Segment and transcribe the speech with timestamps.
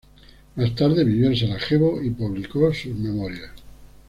[0.55, 3.51] Más tarde vivió en Sarajevo y publicó sus memorias.